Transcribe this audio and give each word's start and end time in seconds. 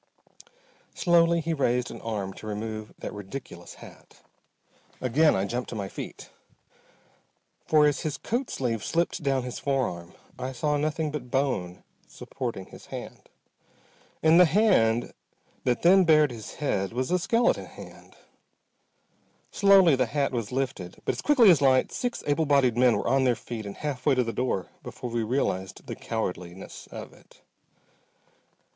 Slowly 0.95 1.41
he 1.41 1.53
raised 1.53 1.91
an 1.91 2.01
arm 2.01 2.33
to 2.33 2.47
remove 2.47 2.91
that 2.97 3.13
ridiculous 3.13 3.75
hat. 3.75 4.21
Again 4.99 5.35
I 5.35 5.45
jumped 5.45 5.69
to 5.69 5.75
my 5.75 5.87
feet. 5.89 6.31
For 7.67 7.85
as 7.85 7.99
his 7.99 8.17
coat 8.17 8.49
sleeve 8.49 8.83
slipped 8.83 9.21
down 9.21 9.43
his 9.43 9.59
forearm 9.59 10.13
I 10.39 10.53
saw 10.53 10.75
nothing 10.75 11.11
but 11.11 11.29
bone 11.29 11.83
supporting 12.07 12.65
his 12.65 12.87
hand. 12.87 13.29
And 14.23 14.39
the 14.39 14.45
hand 14.45 15.13
that 15.65 15.83
then 15.83 16.03
bared 16.03 16.31
his 16.31 16.55
head 16.55 16.93
was 16.93 17.11
a 17.11 17.19
skeleton 17.19 17.67
hand! 17.67 18.15
Slowly 19.51 19.95
the 19.95 20.07
hat 20.07 20.31
was 20.31 20.51
lifted, 20.51 20.99
but 21.05 21.13
as 21.13 21.21
quickly 21.21 21.51
as 21.51 21.61
light 21.61 21.91
six 21.91 22.23
able 22.25 22.47
bodied 22.47 22.75
men 22.75 22.97
were 22.97 23.07
on 23.07 23.23
their 23.23 23.35
feet 23.35 23.67
and 23.67 23.77
half 23.77 24.07
way 24.07 24.15
to 24.15 24.23
the 24.23 24.33
door 24.33 24.69
before 24.81 25.11
we 25.11 25.21
realized 25.21 25.85
the 25.85 25.95
cowardliness 25.95 26.87
of 26.89 27.13
it. 27.13 27.43